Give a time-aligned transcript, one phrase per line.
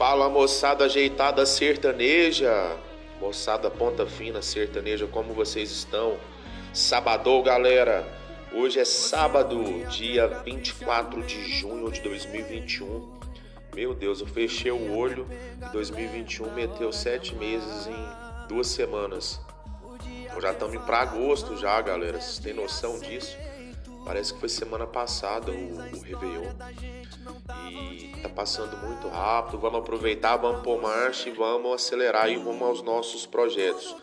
[0.00, 2.74] Fala moçada ajeitada sertaneja,
[3.20, 6.16] moçada ponta fina sertaneja, como vocês estão?
[6.72, 8.10] Sabadou, galera.
[8.50, 13.20] Hoje é sábado, dia 24 de junho de 2021.
[13.74, 15.28] Meu Deus, eu fechei o olho
[15.60, 19.38] e 2021 meteu sete meses em duas semanas.
[20.24, 22.18] Então já estamos para agosto já, galera.
[22.18, 23.36] Vocês têm noção disso?
[24.04, 26.50] Parece que foi semana passada o, o Réveillon.
[27.70, 29.58] E tá passando muito rápido.
[29.58, 33.94] Vamos aproveitar, vamos pôr marcha e vamos acelerar e rumo aos nossos projetos.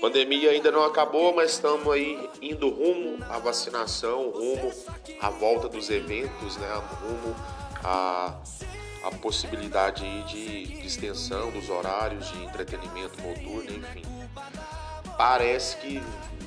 [0.00, 4.72] Pandemia ainda não acabou, mas estamos aí indo rumo à vacinação, rumo
[5.20, 6.68] à volta dos eventos, né?
[7.00, 7.34] Rumo
[7.82, 8.34] à,
[9.04, 14.02] à possibilidade de, de extensão dos horários de entretenimento noturno, enfim.
[15.16, 16.02] Parece que,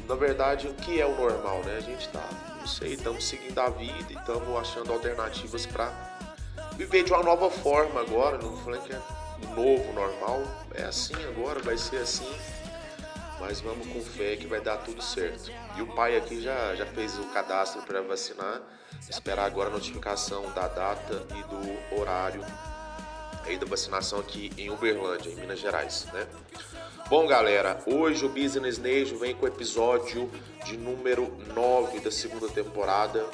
[0.07, 1.77] na verdade, o que é o normal, né?
[1.77, 2.23] A gente tá
[2.69, 5.91] sei, estamos seguindo a vida e estamos achando alternativas para
[6.77, 8.37] viver de uma nova forma agora.
[8.37, 9.01] Não falei que é
[9.55, 10.43] novo, normal,
[10.75, 12.31] é assim agora, vai ser assim.
[13.39, 15.51] Mas vamos com fé que vai dar tudo certo.
[15.75, 18.61] E o pai aqui já, já fez o cadastro para vacinar.
[19.09, 22.43] Esperar agora a notificação da data e do horário
[23.49, 26.27] aí da vacinação aqui em Uberlândia, em Minas Gerais, né?
[27.09, 30.29] Bom, galera, hoje o Business Nejo vem com o episódio
[30.65, 33.25] de número 9 da segunda temporada,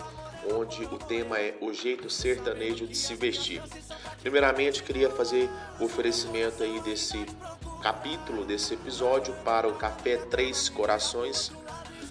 [0.54, 3.62] onde o tema é o jeito sertanejo de se vestir.
[4.22, 5.50] Primeiramente, queria fazer
[5.80, 7.26] o oferecimento aí desse
[7.84, 11.52] capítulo, desse episódio para o Café Três Corações.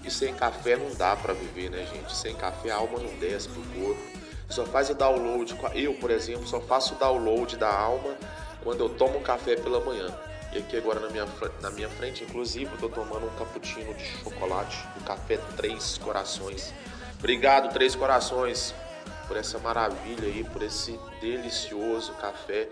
[0.05, 2.14] E sem café não dá para viver, né, gente?
[2.14, 4.23] Sem café a alma não desce pro corpo.
[4.55, 8.14] Só faz o download, eu, por exemplo, só faço o download da alma
[8.62, 10.06] quando eu tomo um café pela manhã.
[10.52, 11.27] E aqui agora na minha,
[11.61, 16.72] na minha frente, inclusive, eu tô tomando um cappuccino de chocolate, um café Três Corações.
[17.19, 18.72] Obrigado, Três Corações,
[19.27, 22.68] por essa maravilha aí, por esse delicioso café.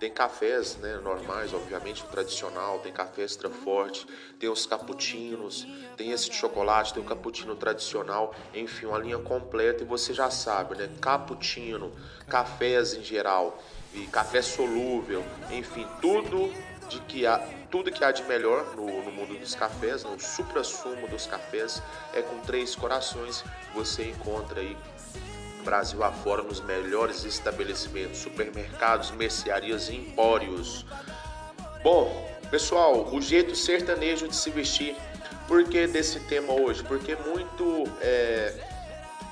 [0.00, 4.06] Tem cafés né, normais, obviamente, o tradicional, tem café extra forte,
[4.38, 9.82] tem os cappuccinos, tem esse de chocolate, tem o cappuccino tradicional, enfim, uma linha completa
[9.84, 10.88] e você já sabe, né?
[11.02, 11.92] Cappuccino,
[12.26, 13.62] cafés em geral,
[13.92, 16.50] e café solúvel, enfim, tudo
[16.88, 17.38] de que há,
[17.70, 21.82] tudo que há de melhor no, no mundo dos cafés, no supra-sumo dos cafés,
[22.14, 23.44] é com três corações.
[23.74, 24.76] Você encontra aí
[25.60, 30.84] Brasil afora nos melhores estabelecimentos, supermercados, mercearias e empórios.
[31.82, 34.96] Bom, pessoal, o jeito sertanejo de se vestir.
[35.46, 36.82] Por que desse tema hoje?
[36.84, 38.54] Porque muito, é,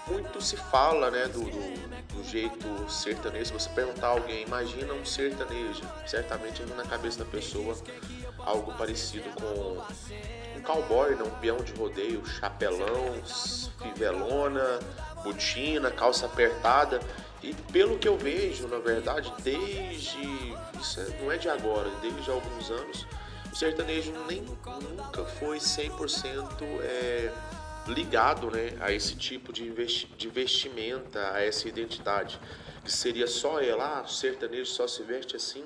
[0.07, 1.89] muito se fala né, do, do
[2.19, 7.21] do jeito sertanejo, se você perguntar a alguém, imagina um sertanejo, certamente vem na cabeça
[7.21, 7.77] da pessoa
[8.39, 9.81] algo parecido com
[10.69, 11.23] cowboy, né?
[11.23, 13.15] um peão de rodeio, chapelão,
[13.83, 14.79] fivelona,
[15.25, 17.01] botina, calça apertada.
[17.43, 20.21] E pelo que eu vejo, na verdade, desde.
[20.79, 23.07] Isso é, não é de agora, desde alguns anos,
[23.51, 27.33] o sertanejo nem, nunca foi 100% é,
[27.87, 32.39] ligado né, a esse tipo de, investi de vestimenta, a essa identidade.
[32.85, 35.65] Que seria só ela, ah, o sertanejo só se veste assim?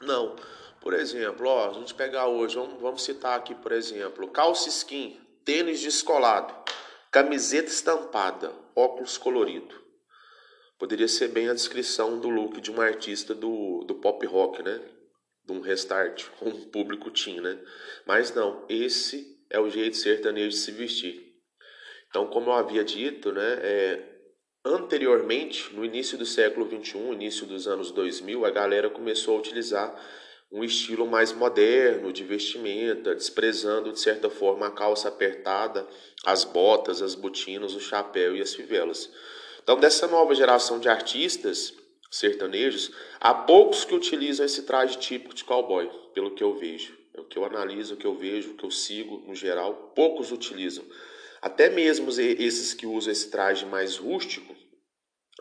[0.00, 0.34] Não.
[0.80, 5.20] Por exemplo, ó, a gente pegar hoje, vamos, vamos citar aqui, por exemplo, calça skin,
[5.44, 6.54] tênis descolado,
[7.10, 9.78] camiseta estampada, óculos colorido.
[10.78, 14.80] Poderia ser bem a descrição do look de um artista do, do pop rock, né?
[15.44, 17.58] De um restart, um público tinha, né?
[18.06, 21.30] Mas não, esse é o jeito sertanejo de se vestir.
[22.08, 24.02] Então, como eu havia dito, né, é,
[24.64, 29.94] anteriormente, no início do século XXI, início dos anos 2000, a galera começou a utilizar
[30.50, 35.86] um estilo mais moderno de vestimenta, desprezando de certa forma a calça apertada,
[36.24, 39.10] as botas, as botinas, o chapéu e as fivelas.
[39.62, 41.72] Então, dessa nova geração de artistas
[42.10, 42.90] sertanejos,
[43.20, 46.98] há poucos que utilizam esse traje típico de cowboy, pelo que eu vejo.
[47.14, 49.92] É o que eu analiso, o que eu vejo, o que eu sigo no geral,
[49.94, 50.84] poucos utilizam.
[51.40, 54.54] Até mesmo esses que usam esse traje mais rústico,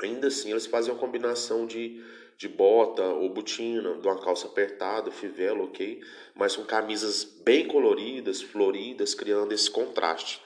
[0.02, 2.04] ainda assim eles fazem uma combinação de,
[2.40, 6.00] de bota ou botina, de uma calça apertada, fivela, ok?
[6.34, 10.42] Mas com camisas bem coloridas, floridas, criando esse contraste.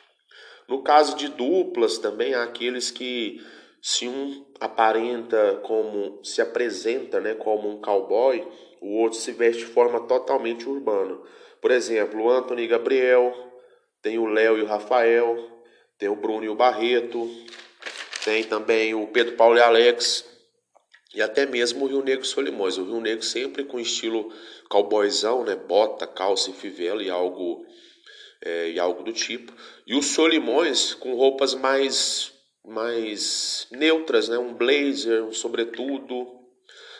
[0.67, 3.45] No caso de duplas, também há aqueles que
[3.79, 8.43] se um aparenta como se apresenta, né, como um cowboy,
[8.81, 11.19] o outro se veste de forma totalmente urbana.
[11.61, 13.35] Por exemplo, o Anthony Gabriel,
[14.01, 15.37] tem o Léo e o Rafael,
[15.99, 17.29] tem o Bruno e o Barreto,
[18.25, 20.32] tem também o Pedro Paulo e Alex,
[21.13, 22.77] e até mesmo o Rio Negro Solimões.
[22.77, 24.33] O Rio Negro sempre com estilo
[24.69, 25.55] cowboyzão, né?
[25.55, 27.65] Bota, calça e fivela e algo,
[28.43, 29.53] é, e algo do tipo.
[29.85, 32.31] E os Solimões com roupas mais,
[32.65, 34.37] mais neutras, né?
[34.37, 36.27] Um blazer, um sobretudo,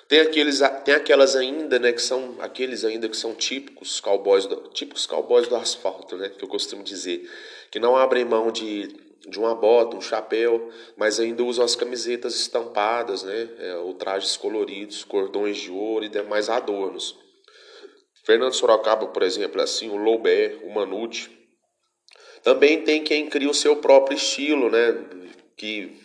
[0.07, 4.57] Tem aqueles, tem aquelas ainda, né, que são aqueles ainda que são típicos cowboys, do,
[4.69, 7.27] típicos cowboys do asfalto, né, que eu costumo dizer,
[7.71, 8.89] que não abrem mão de,
[9.27, 14.35] de uma bota, um chapéu, mas ainda usam as camisetas estampadas, né, é, ou trajes
[14.35, 17.17] coloridos, cordões de ouro e demais adornos.
[18.25, 21.31] Fernando Sorocaba, por exemplo, é assim, o Loubé, o Manute.
[22.41, 24.93] Também tem quem cria o seu próprio estilo, né,
[25.55, 26.01] que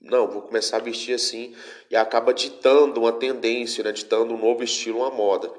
[0.00, 1.54] não, vou começar a vestir assim
[1.88, 5.50] e acaba ditando uma tendência, né, ditando um novo estilo, uma moda.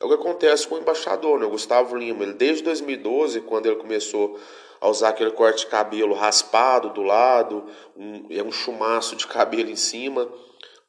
[0.00, 2.24] É o que acontece com o embaixador, né, o Gustavo Lima.
[2.24, 4.40] Ele, desde 2012, quando ele começou
[4.82, 7.64] a usar aquele corte de cabelo raspado do lado,
[7.96, 10.28] um, é um chumaço de cabelo em cima,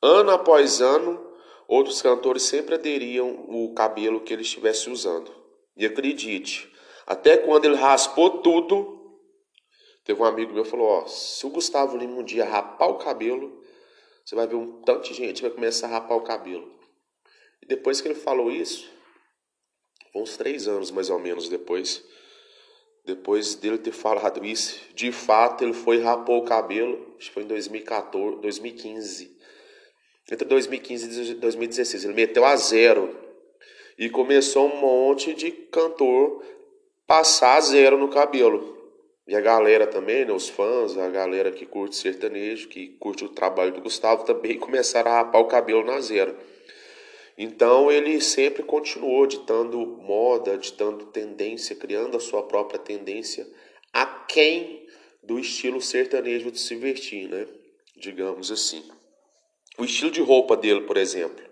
[0.02, 1.24] ano após ano,
[1.68, 5.32] outros cantores sempre aderiam o cabelo que ele estivesse usando.
[5.78, 6.74] E acredite,
[7.06, 9.00] até quando ele raspou tudo,
[10.04, 12.98] Teve um amigo meu que falou: Ó, se o Gustavo Lima um dia rapar o
[12.98, 13.64] cabelo,
[14.26, 16.70] você vai ver um tanto de gente vai começar a rapar o cabelo.
[17.62, 18.92] E depois que ele falou isso,
[20.14, 22.04] uns três anos mais ou menos depois,
[23.06, 27.34] depois dele ter falado isso, de fato ele foi e rapou o cabelo, acho que
[27.34, 29.38] foi em 2014, 2015.
[30.32, 33.14] Entre 2015 e 2016, ele meteu a zero
[33.98, 36.44] e começou um monte de cantor
[37.06, 38.74] passar a zero no cabelo.
[39.28, 43.30] E a galera também, né, os fãs, a galera que curte sertanejo, que curte o
[43.30, 46.36] trabalho do Gustavo, também começaram a rapar o cabelo na zero.
[47.38, 53.48] Então ele sempre continuou ditando moda, ditando tendência, criando a sua própria tendência,
[53.92, 54.86] a quem
[55.22, 57.48] do estilo sertanejo de se vestir, né?
[57.98, 58.84] Digamos assim.
[59.78, 61.44] O estilo de roupa dele, por exemplo,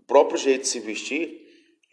[0.00, 1.43] o próprio jeito de se vestir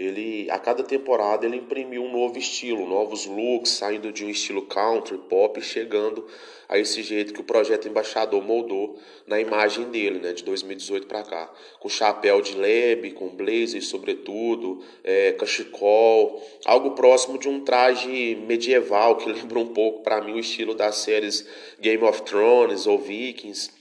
[0.01, 4.63] ele a cada temporada ele imprimiu um novo estilo, novos looks, saindo de um estilo
[4.63, 6.25] country, pop, chegando
[6.67, 11.21] a esse jeito que o projeto Embaixador moldou na imagem dele, né, de 2018 para
[11.21, 18.35] cá, com chapéu de lebe, com blazer sobretudo, é, cachecol, algo próximo de um traje
[18.47, 21.45] medieval que lembra um pouco para mim o estilo das séries
[21.79, 23.80] Game of Thrones ou Vikings.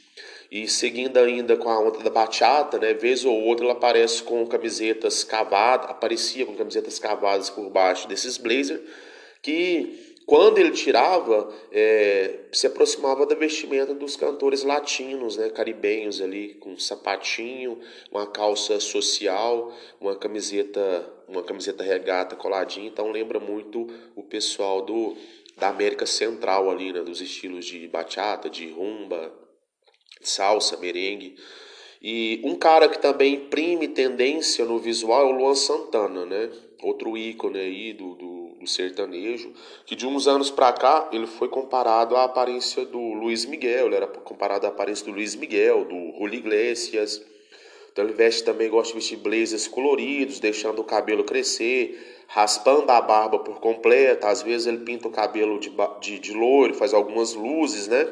[0.51, 4.45] E seguindo ainda com a onda da bachata, né, vez ou outra ela aparece com
[4.47, 8.83] camisetas cavadas, aparecia com camisetas cavadas por baixo desses blazer,
[9.41, 16.55] que quando ele tirava, é, se aproximava da vestimenta dos cantores latinos, né, caribenhos ali,
[16.55, 17.81] com um sapatinho,
[18.13, 25.17] uma calça social, uma camiseta, uma camiseta regata coladinha, então lembra muito o pessoal do
[25.57, 29.33] da América Central ali, né, dos estilos de bachata, de rumba,
[30.21, 31.37] salsa, merengue.
[32.03, 36.51] E um cara que também imprime tendência no visual é o Luan Santana, né?
[36.83, 39.53] Outro ícone aí do, do, do sertanejo,
[39.85, 43.97] que de uns anos para cá ele foi comparado à aparência do Luiz Miguel, ele
[43.97, 47.23] era comparado à aparência do Luiz Miguel, do Julio Iglesias.
[47.93, 53.01] Então ele veste também, gosta de vestir blazers coloridos, deixando o cabelo crescer, raspando a
[53.01, 54.29] barba por completa.
[54.29, 55.71] Às vezes ele pinta o cabelo de,
[56.01, 58.09] de, de loiro, faz algumas luzes, né?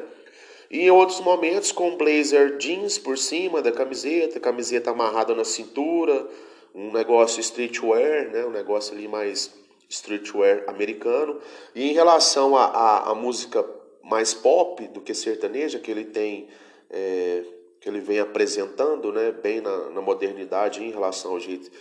[0.69, 6.27] E em outros momentos com blazer jeans por cima da camiseta, camiseta amarrada na cintura,
[6.75, 8.45] um negócio streetwear, né?
[8.45, 9.51] um negócio ali mais
[9.89, 11.39] streetwear americano.
[11.73, 13.65] E em relação à música
[14.03, 16.47] mais pop do que sertaneja, que ele tem,
[16.89, 17.43] é,
[17.81, 19.31] que ele vem apresentando, né?
[19.31, 21.71] bem na, na modernidade em relação ao jeito,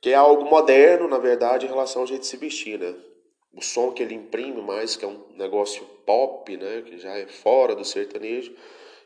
[0.00, 2.94] que é algo moderno, na verdade, em relação ao jeito de se vestir, né?
[3.52, 7.26] O som que ele imprime mais, que é um negócio pop, né, que já é
[7.26, 8.54] fora do sertanejo,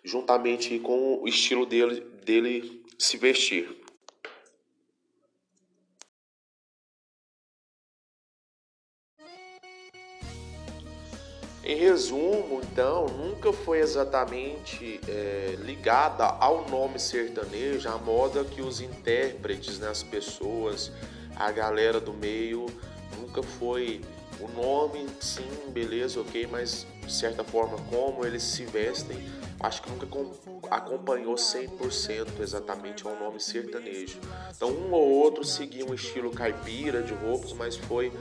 [0.03, 3.85] juntamente com o estilo dele, dele se vestir.
[11.67, 18.83] Em resumo, então, nunca foi exatamente é, ligada ao nome sertanejo, a moda que os
[18.83, 20.93] intérpretes, né, as pessoas,
[21.35, 22.67] a galera do meio,
[23.19, 24.03] nunca foi
[24.45, 29.17] o nome, sim, beleza, ok, mas de certa forma como eles se vestem,
[29.61, 30.07] acho que nunca
[30.71, 34.19] acompanhou 100% exatamente ao nome sertanejo.
[34.55, 38.13] Então um ou outro seguia um estilo caipira de roupas, mas foi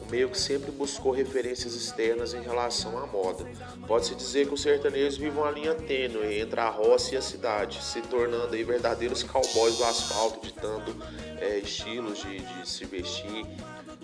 [0.00, 3.44] o meio que sempre buscou referências externas em relação à moda.
[3.86, 7.82] Pode-se dizer que os sertanejos vivem uma linha tênue entre a roça e a cidade,
[7.82, 10.94] se tornando aí verdadeiros cowboys do asfalto, ditando
[11.38, 13.46] é, estilos de, de se vestir,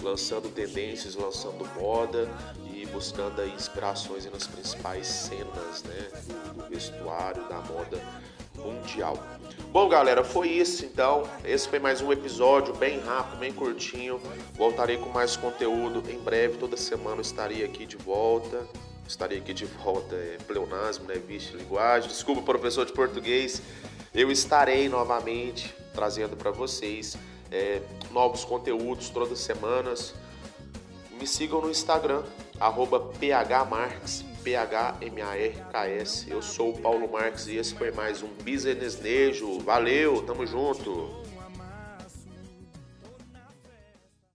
[0.03, 2.29] lançando tendências, lançando moda
[2.73, 8.01] e buscando aí inspirações nas principais cenas né, do, do vestuário, da moda
[8.57, 9.23] mundial.
[9.73, 11.29] Bom, galera, foi isso então.
[11.45, 14.21] Esse foi mais um episódio bem rápido, bem curtinho.
[14.55, 16.57] Voltarei com mais conteúdo em breve.
[16.57, 18.67] Toda semana estarei aqui de volta.
[19.07, 21.15] Estarei aqui de volta, é pleonasmo, né?
[21.15, 22.09] Vixe, linguagem.
[22.09, 23.63] Desculpa, professor de português.
[24.13, 27.17] Eu estarei novamente trazendo para vocês
[27.51, 30.15] é, novos conteúdos todas as semanas.
[31.19, 32.23] Me sigam no Instagram,
[32.59, 36.31] phmarks, P-H-M-A-R-K-S.
[36.31, 39.59] Eu sou o Paulo Marques e esse foi mais um Business Nejo.
[39.61, 41.26] Valeu, tamo junto!